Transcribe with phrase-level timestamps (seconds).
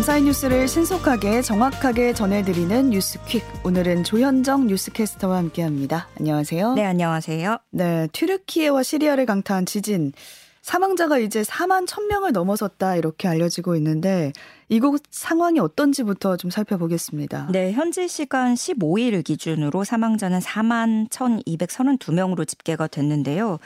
[0.00, 3.42] 밤사이 뉴스를 신속하게 정확하게 전해드리는 뉴스퀵.
[3.64, 6.08] 오늘은 조현정 뉴스캐스터와 함께합니다.
[6.18, 6.72] 안녕하세요.
[6.72, 7.58] 네, 안녕하세요.
[7.72, 10.14] 네, 튀르키예와 시리아를 강타한 지진.
[10.62, 14.32] 사망자가 이제 4만 1000명을 넘어섰다 이렇게 알려지고 있는데
[14.70, 17.48] 이곳 상황이 어떤지부터 좀 살펴보겠습니다.
[17.52, 23.58] 네, 현지 시간 15일 기준으로 사망자는 4만 1232명으로 집계가 됐는데요.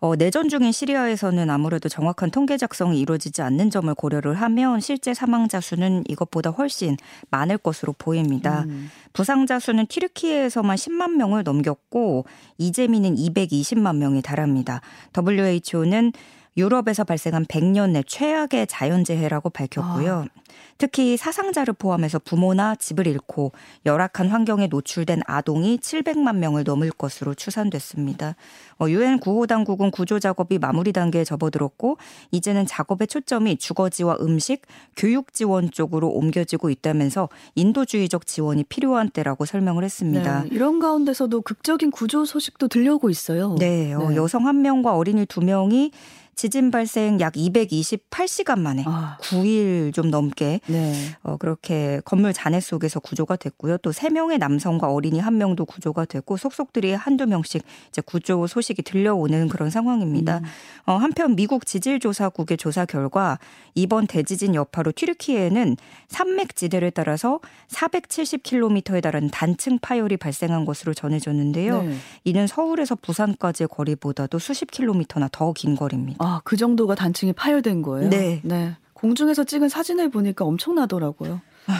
[0.00, 5.60] 어, 내전 중인 시리아에서는 아무래도 정확한 통계 작성이 이루어지지 않는 점을 고려를 하면 실제 사망자
[5.60, 6.96] 수는 이것보다 훨씬
[7.30, 8.64] 많을 것으로 보입니다.
[8.68, 8.90] 음.
[9.12, 12.26] 부상자 수는 튀르키예에서만 10만 명을 넘겼고
[12.58, 14.82] 이재민은 220만 명이 달합니다.
[15.16, 16.12] WHO는
[16.56, 20.26] 유럽에서 발생한 100년 내 최악의 자연재해라고 밝혔고요.
[20.28, 20.40] 아.
[20.78, 23.52] 특히 사상자를 포함해서 부모나 집을 잃고
[23.86, 28.36] 열악한 환경에 노출된 아동이 700만 명을 넘을 것으로 추산됐습니다.
[28.78, 31.96] 어, 유엔 구호 당국은 구조 작업이 마무리 단계에 접어들었고
[32.30, 34.62] 이제는 작업의 초점이 주거지와 음식,
[34.96, 40.42] 교육 지원 쪽으로 옮겨지고 있다면서 인도주의적 지원이 필요한 때라고 설명을 했습니다.
[40.42, 43.56] 네, 이런 가운데서도 극적인 구조 소식도 들려오고 있어요.
[43.58, 44.16] 네, 어, 네.
[44.16, 45.92] 여성 한 명과 어린이 두 명이
[46.36, 49.16] 지진 발생 약 228시간 만에 아.
[49.22, 50.94] 9일 좀 넘게 네.
[51.22, 53.78] 어, 그렇게 건물 잔해 속에서 구조가 됐고요.
[53.78, 59.70] 또 3명의 남성과 어린이 1명도 구조가 됐고 속속들이 한두 명씩 이제 구조 소식이 들려오는 그런
[59.70, 60.38] 상황입니다.
[60.38, 60.44] 음.
[60.84, 63.38] 어, 한편 미국 지질조사국의 조사 결과
[63.74, 71.82] 이번 대지진 여파로 튀르키예에는 산맥지대를 따라서 470km에 달하는 단층 파열이 발생한 것으로 전해졌는데요.
[71.82, 71.96] 네.
[72.24, 76.25] 이는 서울에서 부산까지의 거리보다도 수십 킬로미터나 더 긴 거리입니다.
[76.26, 78.10] 아, 그 정도가 단층이 파열된 거예요?
[78.10, 78.40] 네.
[78.42, 78.74] 네.
[78.94, 81.40] 공중에서 찍은 사진을 보니까 엄청나더라고요.
[81.66, 81.72] 아.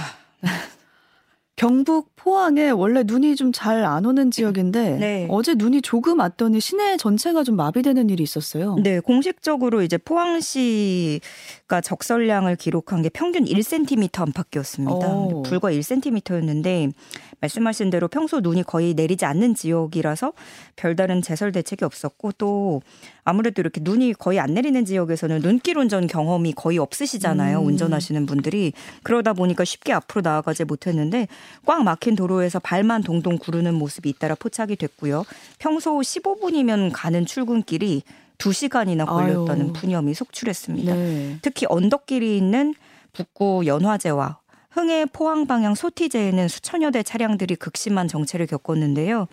[1.56, 5.26] 경북 포항에 원래 눈이 좀 잘 안 오는 지역인데 네.
[5.30, 8.76] 어제 눈이 조금 왔더니 시내 전체가 좀 마비되는 일이 있었어요.
[8.82, 15.08] 네, 공식적으로 이제 포항시가 적설량을 기록한 게 평균 1cm 안팎이었습니다.
[15.08, 15.42] 오.
[15.44, 16.92] 불과 1cm였는데
[17.40, 20.32] 말씀하신 대로 평소 눈이 거의 내리지 않는 지역이라서
[20.76, 22.82] 별다른 제설 대책이 없었고 또
[23.24, 27.60] 아무래도 이렇게 눈이 거의 안 내리는 지역에서는 눈길 운전 경험이 거의 없으시잖아요.
[27.60, 27.66] 음.
[27.66, 31.28] 운전하시는 분들이 그러다 보니까 쉽게 앞으로 나아가지 못했는데
[31.64, 35.24] 꽉 막힌 도로에서 발만 동동 구르는 모습이 잇따라 포착이 됐고요.
[35.58, 38.02] 평소 15분이면 가는 출근길이
[38.38, 39.72] 2시간이나 걸렸다는 아유.
[39.72, 40.94] 푸념이 속출했습니다.
[40.94, 41.38] 네.
[41.42, 42.74] 특히 언덕길이 있는
[43.12, 44.38] 북구 연화제와
[44.76, 49.26] 흥해 포항 방향 소티제에는 수천여 대 차량들이 극심한 정체를 겪었는데요.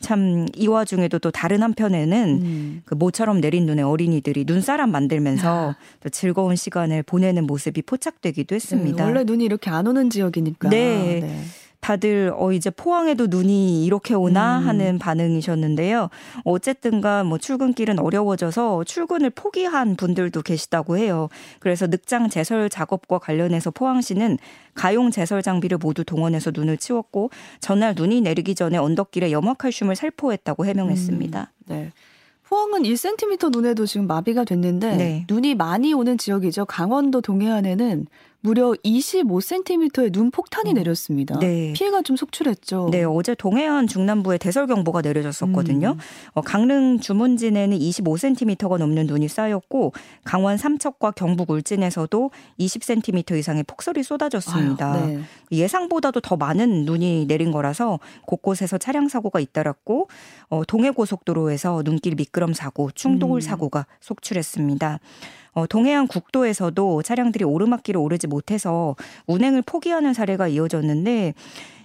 [0.00, 2.82] 참 이 와중에도 또 다른 한편에는 음.
[2.84, 5.76] 그 모처럼 내린 눈에 어린이들이 눈사람 만들면서 아.
[6.02, 8.96] 또 즐거운 시간을 보내는 모습이 포착되기도 했습니다.
[8.96, 10.68] 네, 원래 눈이 이렇게 안 오는 지역이니까.
[10.68, 11.20] 네.
[11.22, 11.44] 네.
[11.84, 14.66] 다들 어 이제 포항에도 눈이 이렇게 오나 음.
[14.66, 16.08] 하는 반응이셨는데요.
[16.44, 21.28] 어쨌든가 뭐 출근길은 어려워져서 출근을 포기한 분들도 계시다고 해요.
[21.58, 24.38] 그래서 늑장 제설 작업과 관련해서 포항시는
[24.72, 27.28] 가용 제설 장비를 모두 동원해서 눈을 치웠고
[27.60, 31.40] 전날 눈이 내리기 전에 언덕길에 염화칼슘을 살포했다고 해명했습니다.
[31.40, 31.64] 음.
[31.66, 31.92] 네.
[32.44, 35.26] 포항은 1cm 눈에도 지금 마비가 됐는데 네.
[35.28, 36.64] 눈이 많이 오는 지역이죠.
[36.64, 38.06] 강원도 동해안에는
[38.44, 40.72] 무려 25cm의 눈 폭탄이 어.
[40.74, 41.38] 내렸습니다.
[41.38, 41.72] 네.
[41.72, 42.90] 피해가 좀 속출했죠.
[42.92, 45.92] 네, 어제 동해안 중남부에 대설 경보가 내려졌었거든요.
[45.92, 45.98] 음.
[46.34, 49.94] 어, 강릉 주문진에는 25cm가 넘는 눈이 쌓였고
[50.24, 54.92] 강원 삼척과 경북 울진에서도 20cm 이상의 폭설이 쏟아졌습니다.
[54.92, 55.20] 아유, 네.
[55.50, 60.08] 예상보다도 더 많은 눈이 내린 거라서 곳곳에서 차량 사고가 잇따랐고
[60.50, 63.40] 어, 동해 고속도로에서 눈길 미끄럼 사고, 충돌 음.
[63.40, 65.00] 사고가 속출했습니다.
[65.54, 71.34] 어, 동해안 국도에서도 차량들이 오르막길을 오르지 못해서 운행을 포기하는 사례가 이어졌는데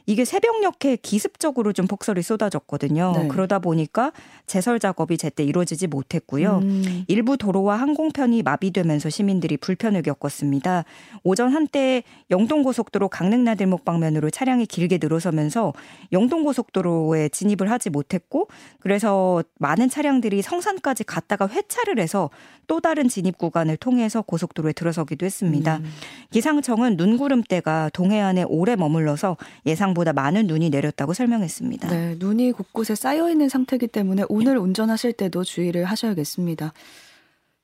[0.09, 3.13] 이게 새벽녘에 기습적으로 좀 폭설이 쏟아졌거든요.
[3.15, 3.27] 네.
[3.27, 4.11] 그러다 보니까
[4.47, 6.61] 제설 작업이 제때 이루어지지 못했고요.
[6.63, 7.03] 음.
[7.07, 10.83] 일부 도로와 항공편이 마비되면서 시민들이 불편을 겪었습니다.
[11.23, 15.73] 오전 한때 영동고속도로 강릉나들목 방면으로 차량이 길게 늘어서면서
[16.11, 18.47] 영동고속도로에 진입을 하지 못했고
[18.79, 22.31] 그래서 많은 차량들이 성산까지 갔다가 회차를 해서
[22.65, 25.77] 또 다른 진입 구간을 통해서 고속도로에 들어서기도 했습니다.
[25.77, 25.85] 음.
[26.31, 31.89] 기상청은 눈구름대가 동해안에 오래 머물러서 예상 보다 많은 눈이 내렸다고 설명했습니다.
[31.89, 36.71] 네, 눈이 곳곳에 쌓여 있는 상태이기 때문에 오늘 운전하실 때도 주의를 하셔야겠습니다.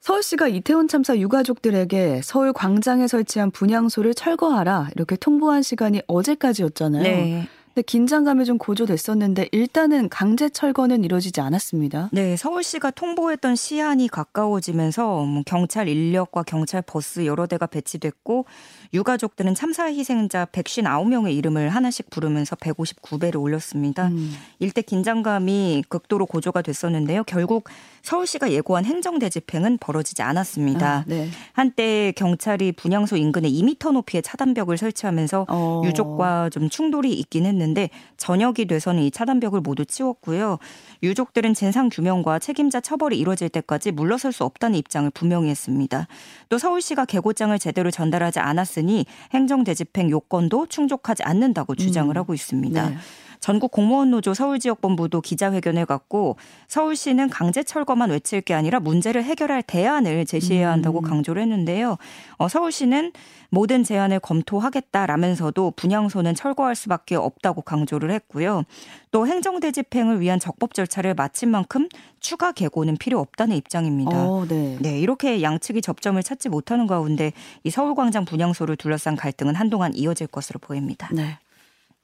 [0.02, 7.04] 서울시가 이태원 참사 유가족들에게 서울 광장에 설치한 분향소를 철거하라 이렇게 통보한 시간이 어제까지였잖아요.
[7.04, 7.48] 네.
[7.76, 12.10] 근데 긴장감이 좀 고조됐었는데 일단은 강제 철거는 이루어지지 않았습니다.
[12.14, 18.46] 네, 서울시가 통보했던 시한이 가까워지면서 뭐 경찰 인력과 경찰 버스 여러 대가 배치됐고
[18.96, 24.08] 유가족들은 참사 희생자 159명의 이름을 하나씩 부르면서 159배를 올렸습니다.
[24.08, 24.34] 음.
[24.60, 27.24] 일대 긴장감이 극도로 고조가 됐었는데요.
[27.26, 27.70] 결국
[28.04, 30.88] 서울시가 예고한 행정 대 집행은 벌어지지 않았습니다.
[30.88, 31.28] 아, 네.
[31.54, 35.82] 한때 경찰이 분향소 인근에 2미터 높이의 차단벽을 설치하면서 어.
[35.86, 40.60] 유족과 좀 충돌이 있긴 했는데 저녁이 돼서는 이 차단벽을 모두 치웠고요.
[41.04, 46.08] 유족들은 진상 규명과 책임자 처벌이 이루어질 때까지 물러설 수 없다는 입장을 분명히 했습니다.
[46.50, 48.85] 또 서울시가 개고장을 제대로 전달하지 않았으니
[49.34, 52.18] 행정대집행 요건도 충족하지 않는다고 주장을 음.
[52.18, 52.90] 하고 있습니다.
[52.90, 52.98] 네.
[53.46, 56.36] 전국 공무원 노조 서울 지역 본부도 기자회견을 갖고
[56.68, 61.04] 서울시는 강제 철거만 외칠 게 아니라 문제를 해결할 대안을 제시해야 한다고 음.
[61.04, 62.00] 강조를 했는데요.
[62.38, 63.12] 어, 서울시는
[63.52, 68.64] 모든 제안을 검토하겠다라면서도 분향소는 철거할 수밖에 없다고 강조를 했고요.
[69.12, 71.88] 또 행정대 집행을 위한 적법 절차를 마친 만큼
[72.20, 74.28] 추가 개고는 필요 없다는 입장입니다.
[74.28, 74.78] 어, 네.
[74.82, 77.32] 네, 이렇게 양측이 접점을 찾지 못하는 가운데
[77.64, 81.10] 이 서울광장 분향소를 둘러싼 갈등은 한동안 이어질 것으로 보입니다.
[81.14, 81.38] 네.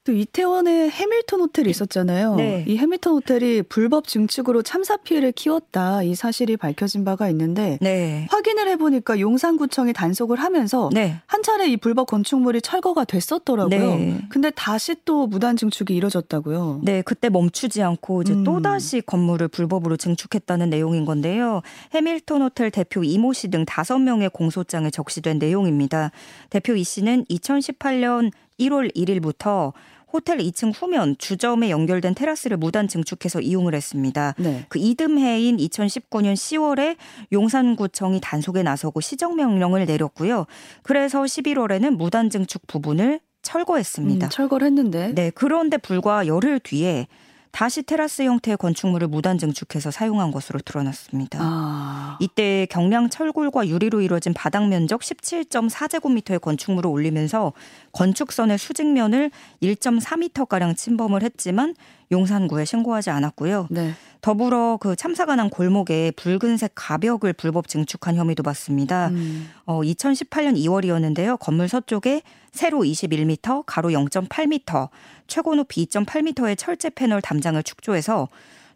[0.04, 2.36] 또 이태원에 해밀턴 호텔이 있었잖아요.
[2.36, 2.66] 네.
[2.68, 8.26] 이 해밀턴 호텔이 불법 증축으로 참사 피해를 키웠다 이 사실이 밝혀진 바가 있는데 네.
[8.32, 11.20] 확인을 해보니까 용산구청이 단속을 하면서 네.
[11.28, 13.96] 한 차례 이 불법 건축물이 철거가 됐었더라고요.
[13.96, 14.22] 네.
[14.30, 16.82] 근데 다시 또 무단 증축이 이뤄졌다고요.
[16.84, 18.44] 네, 그때 멈추지 않고 이제 음.
[18.44, 21.62] 또 다시 건물을 불법으로 증축했다는 내용인 건데요.
[21.94, 26.12] 해밀턴 호텔 대표 이모 씨 등 다섯 명의 공소장에 적시된 내용입니다.
[26.50, 29.74] 대표 이 씨는 2018년 1월 1일부터
[30.14, 34.36] 호텔 2층 후면 주점에 연결된 테라스를 무단 증축해서 이용을 했습니다.
[34.38, 34.66] 네.
[34.68, 36.98] 그 이듬해인 2019년 10월에
[37.32, 40.46] 용산구청이 단속에 나서고 시정 명령을 내렸고요.
[40.84, 44.28] 그래서 11월에는 무단 증축 부분을 철거했습니다.
[44.28, 45.14] 음, 철거를 했는데.
[45.16, 47.08] 네, 그런데 불과 열흘 뒤에
[47.52, 51.40] 다시 테라스 형태의 건축물을 무단 증축해서 사용한 것으로 드러났습니다.
[51.42, 52.01] 아.
[52.20, 57.54] 이때 경량 철골과 유리로 이루어진 바닥 면적 17.4제곱미터의 건축물을 올리면서
[57.92, 59.32] 건축선의 수직면을
[59.62, 61.76] 1.4m가량 침범을 했지만
[62.12, 63.68] 용산구에 신고하지 않았고요.
[63.70, 63.94] 네.
[64.22, 69.08] 더불어 그 참사가 난 골목에 붉은색 가벽을 불법 증축한 혐의도 받습니다.
[69.08, 69.50] 음.
[69.66, 71.40] 어, 2018년 2월이었는데요.
[71.40, 72.22] 건물 서쪽에
[72.52, 74.90] 세로 21m, 가로 0.8m,
[75.28, 78.28] 최고 높이 2.8m의 철제 패널 담장을 축조해서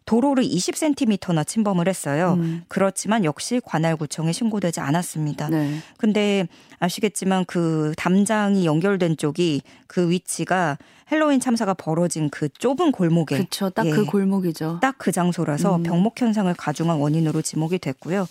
[0.06, 2.36] 도로를 20cm나 침범을 했어요.
[2.40, 2.64] 음.
[2.68, 5.50] 그렇지만 역시 관할구청에 신고되지 않았습니다.
[5.50, 5.80] 네.
[5.98, 6.48] 근데
[6.80, 10.78] 아시겠지만 그 담장이 연결된 쪽이 그 위치가
[11.12, 13.70] 헬로윈 참사가 벌어진 그 좁은 골목에 그렇죠.
[13.70, 14.80] 딱그 예, 골목이죠.
[14.82, 15.84] 딱 그 장소라서 음.
[15.84, 18.28] 병목 현상을 가중한 원인으로 지목이 됐고요.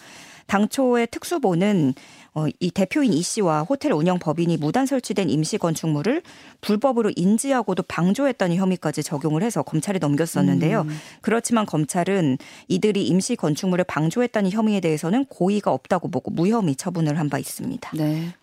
[0.47, 1.95] 당초의 특수보는
[2.35, 6.23] 어, 이 대표인 이 씨와 호텔 운영 법인이 무단 설치된 임시 건축물을
[6.63, 10.81] 불법으로 인지하고도 방조했다는 혐의까지 적용을 해서 검찰에 넘겼었는데요.
[10.83, 10.99] 음.
[11.21, 12.39] 그렇지만 검찰은
[12.69, 17.91] 이들이 임시 건축물을 방조했다는 혐의에 대해서는 고의가 없다고 보고 무혐의 처분을 한 바 있습니다.
[17.97, 18.35] 네.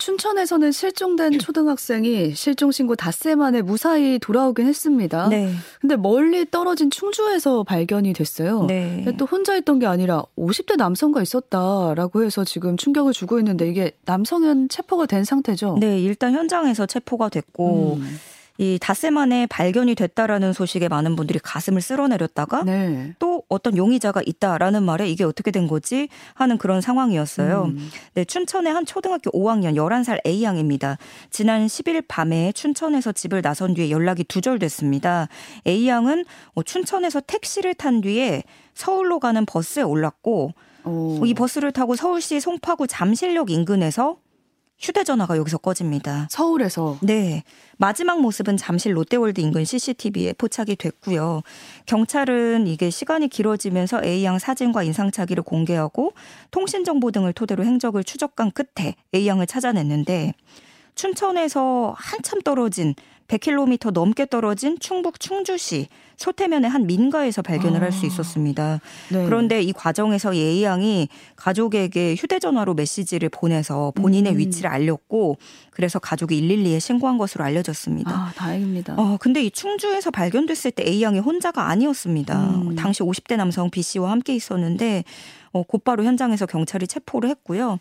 [0.00, 5.28] 춘천에서는 실종된 초등학생이 실종 신고 닷새 만에 무사히 돌아오긴 했습니다.
[5.28, 5.52] 네.
[5.80, 8.64] 근데 멀리 떨어진 충주에서 발견이 됐어요.
[8.64, 9.04] 네.
[9.18, 14.70] 또 혼자 있던 게 아니라 50대 남성과 있었다라고 해서 지금 충격을 주고 있는데 이게 남성은
[14.70, 15.76] 체포가 된 상태죠?
[15.78, 18.18] 네, 일단 현장에서 체포가 됐고 음.
[18.60, 23.14] 이 닷새 만에 발견이 됐다라는 소식에 많은 분들이 가슴을 쓸어내렸다가 네.
[23.18, 27.72] 또 어떤 용의자가 있다라는 말에 이게 어떻게 된 거지 하는 그런 상황이었어요.
[27.74, 27.90] 음.
[28.12, 30.98] 네, 춘천의 한 초등학교 5학년 11살 A양입니다.
[31.30, 35.28] 지난 10일 밤에 춘천에서 집을 나선 뒤에 연락이 두절됐습니다.
[35.66, 38.42] A양은 뭐 춘천에서 택시를 탄 뒤에
[38.74, 40.52] 서울로 가는 버스에 올랐고
[40.84, 41.24] 오.
[41.24, 44.18] 이 버스를 타고 서울시 송파구 잠실역 인근에서
[44.80, 46.26] 휴대전화가 여기서 꺼집니다.
[46.30, 46.98] 서울에서?
[47.02, 47.42] 네.
[47.76, 51.42] 마지막 모습은 잠실 롯데월드 인근 CCTV에 포착이 됐고요.
[51.86, 56.12] 경찰은 이게 시간이 길어지면서 A양 사진과 인상착의를 공개하고
[56.50, 60.32] 통신정보 등을 토대로 행적을 추적한 끝에 A양을 찾아냈는데
[60.94, 62.94] 춘천에서 한참 떨어진
[63.30, 67.84] 100km 넘게 떨어진 충북 충주시 소태면의 한 민가에서 발견을 아.
[67.84, 68.80] 할수 있었습니다.
[69.10, 69.24] 네.
[69.24, 74.38] 그런데 이 과정에서 예이 양이 가족에게 휴대전화로 메시지를 보내서 본인의 음.
[74.38, 75.38] 위치를 알렸고
[75.70, 78.10] 그래서 가족이 112에 신고한 것으로 알려졌습니다.
[78.10, 78.96] 아, 다행입니다.
[78.98, 82.50] 어, 근데 이 충주에서 발견됐을 때 A 양이 혼자가 아니었습니다.
[82.50, 82.76] 음.
[82.76, 85.04] 당시 50대 남성 B 씨와 함께 있었는데
[85.52, 87.78] 어, 곧바로 현장에서 경찰이 체포를 했고요.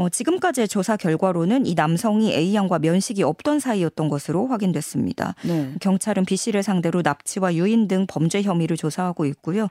[0.00, 5.34] 어, 지금까지의 조사 결과로는 이 남성이 A 양과 면식이 없던 사이였던 것으로 확인됐습니다.
[5.44, 5.74] 네.
[5.78, 9.68] 경찰은 B 씨를 상대로 납치와 유인 등 범죄 혐의를 조사하고 있고요.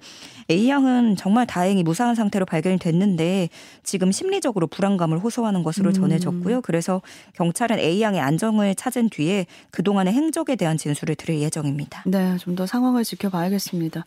[0.51, 3.49] A 양은 정말 다행히 무사한 상태로 발견이 됐는데
[3.81, 5.93] 지금 심리적으로 불안감을 호소하는 것으로 음.
[5.93, 6.61] 전해졌고요.
[6.61, 7.01] 그래서
[7.33, 12.03] 경찰은 A 양의 안정을 찾은 뒤에 그동안의 행적에 대한 진술을 드릴 예정입니다.
[12.05, 14.05] 네, 좀 더 상황을 지켜봐야겠습니다.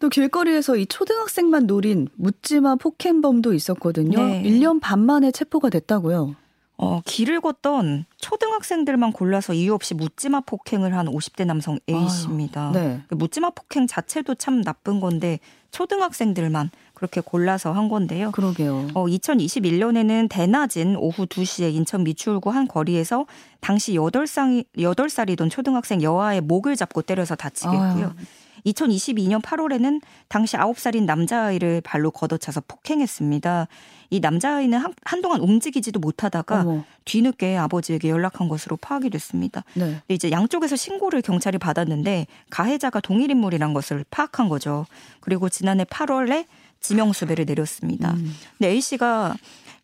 [0.00, 4.18] 또 길거리에서 이 초등학생만 노린 묻지마 폭행범도 있었거든요.
[4.18, 4.42] 네.
[4.42, 6.34] 1년 반 만에 체포가 됐다고요.
[6.78, 12.70] 어, 길을 걷던 초등학생들만 골라서 이유 없이 묻지마 폭행을 한 50대 남성 A 씨입니다.
[12.72, 13.02] 네.
[13.08, 15.38] 그 묻지마 폭행 자체도 참 나쁜 건데
[15.72, 18.30] 초등학생들만 그렇게 골라서 한 건데요.
[18.30, 18.88] 그러게요.
[18.94, 23.26] 어, 2021년에는 대낮인 오후 2시에 인천 미추홀구 한 거리에서
[23.60, 28.14] 당시 8살, 8살이던 초등학생 여아의 목을 잡고 때려서 다치게 했고요.
[28.16, 28.26] 아유.
[28.66, 33.68] 2022년 8월에는 당시 9살인 남자아이를 발로 걷어차서 폭행했습니다.
[34.10, 36.84] 이 남자아이는 한, 한동안 움직이지도 못하다가 어머.
[37.04, 39.64] 뒤늦게 아버지에게 연락한 것으로 파악이 됐습니다.
[39.74, 40.00] 네.
[40.08, 44.86] 이제 양쪽에서 신고를 경찰이 받았는데 가해자가 동일 인물이란 것을 파악한 거죠.
[45.20, 46.46] 그리고 지난해 8월에
[46.80, 48.12] 지명수배를 내렸습니다.
[48.12, 48.34] 음.
[48.58, 49.36] 근데 A 씨가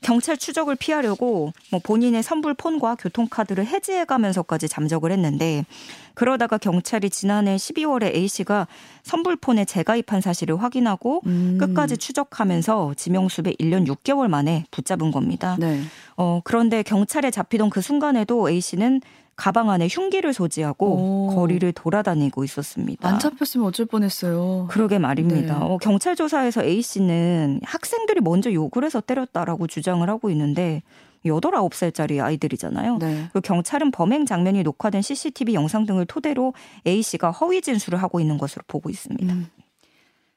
[0.03, 5.65] 경찰 추적을 피하려고 뭐 본인의 선불 폰과 교통카드를 해지해가면서까지 잠적을 했는데
[6.15, 8.69] 그러다가 경찰이 지난해 12월에 A 씨가
[9.03, 11.59] 선불폰에 재가입한 사실을 확인하고 음.
[11.59, 15.57] 끝까지 추적하면서 지명수배 1년 6개월 만에 붙잡은 겁니다.
[15.59, 15.81] 네.
[16.17, 19.03] 어, 그런데 경찰에 잡히던 그 순간에도 A 씨는
[19.37, 21.35] 가방 안에 흉기를 소지하고 오.
[21.35, 23.07] 거리를 돌아다니고 있었습니다.
[23.07, 24.67] 안 잡혔으면 어쩔 뻔했어요.
[24.71, 25.59] 그러게 말입니다.
[25.59, 25.65] 네.
[25.65, 30.83] 어, 경찰 조사에서 A 씨는 학생들이 먼저 욕을 해서 때렸다라고 주장을 하고 있는데
[31.27, 32.99] 여덟 아홉 살짜리 아이들이잖아요.
[32.99, 33.29] 네.
[33.33, 36.55] 그 경찰은 범행 장면이 녹화된 CCTV 영상 등을 토대로
[36.87, 39.33] A 씨가 허위 진술을 하고 있는 것으로 보고 있습니다.
[39.33, 39.49] 음.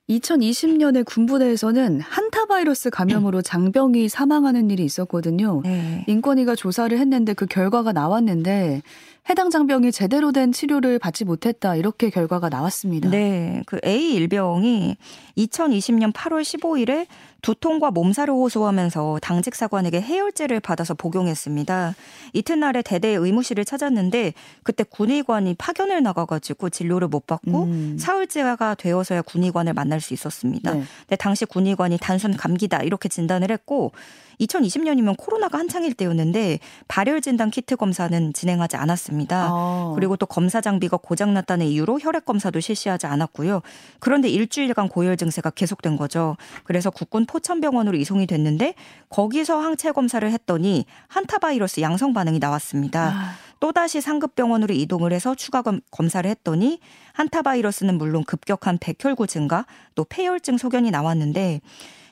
[0.10, 5.62] 2020년에 군부대에서는 한타 바이러스 감염으로 장병이 사망하는 일이 있었거든요.
[5.63, 6.04] 네.
[6.08, 8.82] 인권위가 조사를 했는데 그 결과가 나왔는데
[9.30, 13.10] 해당 장병이 제대로 된 치료를 받지 못했다 이렇게 결과가 나왔습니다.
[13.12, 14.98] 네, 그 A 일병이
[15.38, 17.06] 2020년 8월 15일에
[17.41, 21.96] 두통과 몸살을 호소하면서 당직 사관에게 해열제를 받아서 복용했습니다.
[22.34, 27.98] 이튿날에 대대 의무실을 찾았는데 그때 군의관이 파견을 나가가지고 진료를 못 받고 음.
[28.00, 30.74] 사흘째가 되어서야 군의관을 만날 수 있었습니다.
[30.74, 30.84] 네.
[31.01, 33.91] 근데 당시 군의관이 단순 감기다 이렇게 진단을 했고
[34.39, 39.48] 2020년이면 코로나가 한창일 때였는데 발열 진단 키트 검사는 진행하지 않았습니다.
[39.50, 39.91] 아.
[39.96, 43.62] 그리고 또 검사 장비가 고장 났다는 이유로 혈액 검사도 실시하지 않았고요.
[44.00, 46.38] 그런데 일주일간 고열 증세가 계속된 거죠.
[46.63, 48.74] 그래서 국군 포천병원으로 이송이 됐는데
[49.09, 53.13] 거기서 항체 검사를 했더니 한타 바이러스 양성 반응이 나왔습니다.
[53.13, 53.36] 아.
[53.59, 56.79] 또다시 상급병원으로 이동을 해서 추가 검사를 했더니
[57.13, 61.62] 한타 바이러스는 물론 급격한 백혈구 증가 또 폐혈증 소견이 나왔는데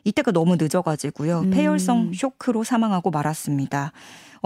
[0.03, 1.39] 이때가 너무 늦어가지고요.
[1.39, 1.49] 음.
[1.51, 3.91] 폐혈성 쇼크로 사망하고 말았습니다.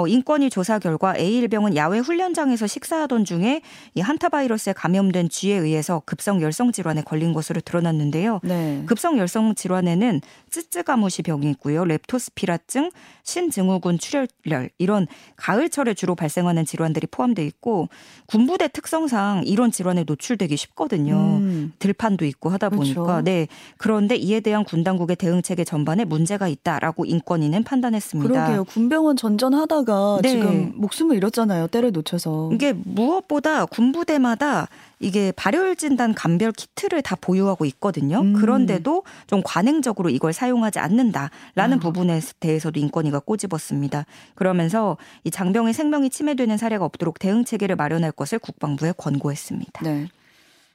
[0.01, 3.61] 어, 인권위 조사 결과 A일병은 야외 훈련장에서 식사하던 중에
[3.93, 8.39] 이 한타 바이러스에 감염된 쥐에 의해서 급성 열성 질환에 걸린 것으로 드러났는데요.
[8.43, 8.83] 네.
[8.87, 11.85] 급성 열성 질환에는 쯔쯔가무시 병이 있고요.
[11.85, 12.91] 렙토스피라증,
[13.23, 17.89] 신증후군 출혈열 이런 가을철에 주로 발생하는 질환들이 포함돼 있고
[18.25, 21.15] 군부대 특성상 이런 질환에 노출되기 쉽거든요.
[21.15, 21.73] 음.
[21.79, 23.21] 들판도 있고 하다 보니까 그렇죠.
[23.21, 23.47] 네.
[23.77, 28.29] 그런데 이에 대한 군 당국의 대응 체계 전반에 문제가 있다라고 인권위는 판단했습니다.
[28.33, 28.63] 그러게요.
[28.65, 30.29] 군병원 전전하다 하다가 네.
[30.29, 31.67] 지금 목숨을 잃었잖아요.
[31.67, 32.51] 때를 놓쳐서.
[32.53, 34.67] 이게 무엇보다 군부대마다
[34.99, 38.21] 이게 발열 진단 감별 키트를 다 보유하고 있거든요.
[38.21, 38.33] 음.
[38.33, 41.79] 그런데도 좀 관행적으로 이걸 사용하지 않는다라는 아.
[41.79, 44.05] 부분에 대해서도 인권위가 꼬집었습니다.
[44.35, 49.83] 그러면서 이 장병의 생명이 침해되는 사례가 없도록 대응 체계를 마련할 것을 국방부에 권고했습니다.
[49.83, 50.07] 네.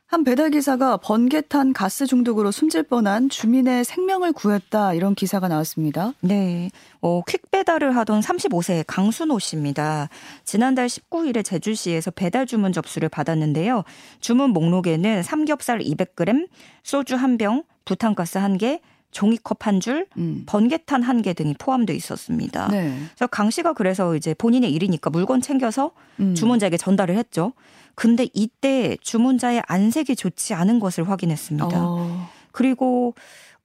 [0.09, 6.13] 한 배달 기사가 번개탄 가스 중독으로 숨질 뻔한 주민의 생명을 구했다 이런 기사가 나왔습니다.
[6.21, 6.71] 네.
[7.01, 10.09] 어, 퀵 배달을 하던 35세 강순호 씨입니다.
[10.45, 13.83] 지난달 19일에 제주시에서 배달 주문 접수를 받았는데요.
[14.21, 16.47] 주문 목록에는 삼겹살 200g,
[16.85, 20.45] 소주 1병, 부탄가스 1개, 종이컵 한 줄, 음.
[20.47, 22.69] 번개탄 한 개 등이 포함되어 있었습니다.
[22.69, 22.95] 네.
[23.17, 26.35] 그래서 강 씨가 그래서 이제 본인의 일이니까 물건 챙겨서 음.
[26.37, 27.53] 주문자에게 전달을 했죠.
[27.97, 31.69] 근데 이때 주문자의 안색이 좋지 않은 것을 확인했습니다.
[31.73, 32.29] 어.
[32.53, 33.15] 그리고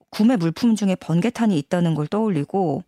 [0.10, 2.84] 구매 물품 중에 번개탄이 있다는 걸 떠올리고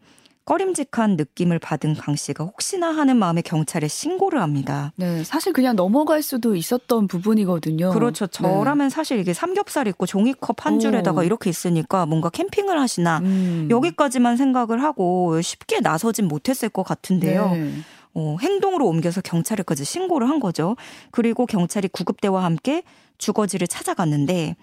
[0.45, 4.91] 꺼림직한 느낌을 받은 강 씨가 혹시나 하는 마음에 경찰에 신고를 합니다.
[4.97, 7.91] 네, 사실 그냥 넘어갈 수도 있었던 부분이거든요.
[7.91, 8.27] 그렇죠.
[8.27, 8.41] 네.
[8.41, 8.89] 저라면 네.
[8.89, 11.23] 사실 이게 삼겹살 있고 종이컵 한 줄에다가 오.
[11.23, 13.67] 이렇게 있으니까 뭔가 캠핑을 하시나 음.
[13.71, 17.49] 여기까지만 생각을 하고 쉽게 나서진 못했을 것 같은데요.
[17.51, 17.71] 네.
[18.15, 20.75] 어, 행동으로 옮겨서 경찰에까지 신고를 한 거죠.
[21.11, 22.83] 그리고 경찰이 구급대와 함께
[23.17, 24.55] 주거지를 찾아갔는데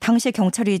[0.00, 0.80] 당시에 경찰이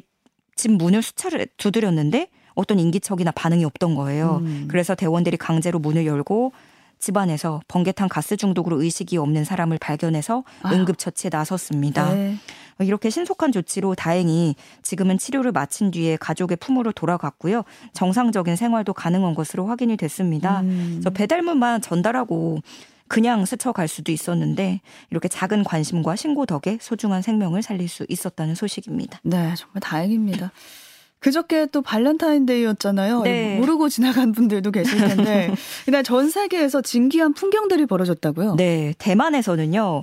[0.56, 4.38] 집 문을 수차례 두드렸는데 어떤 인기척이나 반응이 없던 거예요.
[4.42, 4.68] 음.
[4.70, 6.52] 그래서 대원들이 강제로 문을 열고
[6.98, 12.14] 집안에서 번개탄 가스 중독으로 의식이 없는 사람을 발견해서 응급처치에 나섰습니다.
[12.14, 12.36] 네.
[12.80, 17.62] 이렇게 신속한 조치로 다행히 지금은 치료를 마친 뒤에 가족의 품으로 돌아갔고요.
[17.92, 20.60] 정상적인 생활도 가능한 것으로 확인이 됐습니다.
[20.60, 21.02] 음.
[21.14, 22.58] 배달물만 전달하고
[23.06, 29.20] 그냥 스쳐갈 수도 있었는데 이렇게 작은 관심과 신고 덕에 소중한 생명을 살릴 수 있었다는 소식입니다.
[29.22, 30.50] 네, 정말 다행입니다.
[31.24, 33.22] 그저께 또 발렌타인데이였잖아요.
[33.22, 33.58] 네.
[33.58, 35.50] 모르고 지나간 분들도 계실 텐데
[35.88, 38.56] 이날 전 세계에서 진기한 풍경들이 벌어졌다고요?
[38.56, 40.00] 네, 대만에서는요.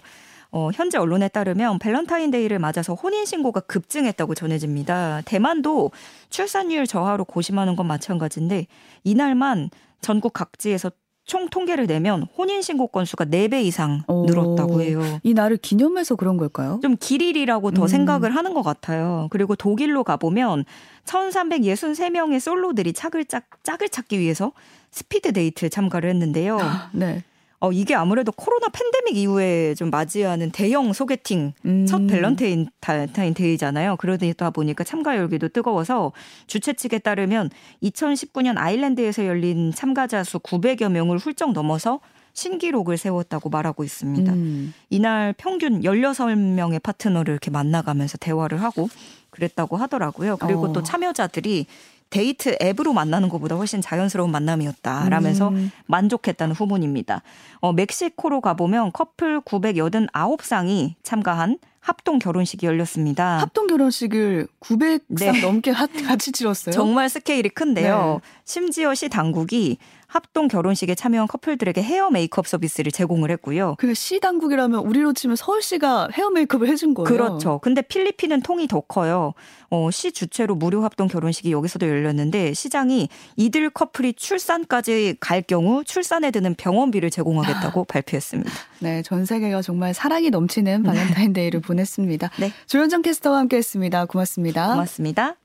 [0.52, 5.22] 어, 현재 언론에 따르면 밸런타인데이를 맞아서 혼인 신고가 급증했다고 전해집니다.
[5.26, 5.92] 대만도
[6.30, 8.68] 출산율 저하로 고심하는 건 마찬가지인데
[9.04, 9.70] 이날만
[10.02, 10.92] 전국 각지에서
[11.24, 15.02] 총 통계를 내면 혼인 신고 건수가 4배 이상 늘었다고 해요.
[15.24, 16.80] 이 날을 기념해서 그런 걸까요?
[16.82, 17.88] 좀 길일이라고 더 음.
[17.88, 19.28] 생각을 하는 것 같아요.
[19.30, 20.66] 그리고 독일로 가보면
[21.06, 24.52] 1363명의 솔로들이 짝을, 짝, 짝을 찾기 위해서
[24.90, 26.60] 스피드 데이트에 참가를 했는데요.
[26.92, 27.24] 네.
[27.62, 31.86] 어, 이게 아무래도 코로나 팬데믹 이후에 좀 맞이하는 대형 소개팅 음.
[31.86, 33.98] 첫 밸런타인 타인 데이잖아요.
[33.98, 36.12] 그러다 보니까 참가 열기도 뜨거워서
[36.48, 37.52] 주최 측에 따르면
[37.84, 42.00] 2019년 아일랜드에서 열린 참가자 수 900여 명을 훌쩍 넘어서
[42.34, 44.34] 신기록을 세웠다고 말하고 있습니다.
[44.34, 44.74] 음.
[44.90, 48.90] 이날 평균 16명의 파트너를 이렇게 만나가면서 대화를 하고
[49.30, 50.38] 그랬다고 하더라고요.
[50.38, 50.74] 그리고 어.
[50.74, 51.68] 또 참여자들이
[52.12, 55.72] 데이트 앱으로 만나는 것보다 훨씬 자연스러운 만남이었다라면서 음.
[55.88, 57.24] 만족했다는 후문입니다.
[57.62, 63.40] 어, 멕시코로 가보면 커플 989쌍이 참가한 합동 결혼식이 열렸습니다.
[63.40, 65.42] 합동 결혼식을 900쌍 네.
[65.42, 66.74] 넘게 같이 치렀어요?
[66.74, 68.20] 정말 스케일이 큰데요.
[68.22, 68.30] 네.
[68.46, 69.78] 심지어 시 당국이
[70.12, 73.76] 합동 결혼식에 참여한 커플들에게 헤어 메이크업 서비스를 제공을 했고요.
[73.78, 77.08] 그시 당국이라면 우리로 치면 서울시가 헤어 메이크업을 해준 거예요.
[77.08, 77.60] 그렇죠.
[77.60, 79.34] 근데 필리핀은 통이 더 커요.
[79.70, 86.30] 어, 시 주최로 무료 합동 결혼식이 여기서도 열렸는데 시장이 이들 커플이 출산까지 갈 경우 출산에
[86.32, 88.52] 드는 병원비를 제공하겠다고 발표했습니다.
[88.80, 92.32] 네, 전 세계가 정말 사랑이 넘치는 발렌타인데이를 보냈습니다.
[92.38, 92.52] 네.
[92.68, 94.08] 조현정 캐스터와 함께했습니다.
[94.08, 94.72] 고맙습니다.
[94.72, 95.36] 고맙습니다.